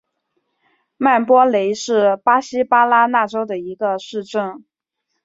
[0.97, 4.65] 曼波雷是巴西巴拉那州的一个市镇。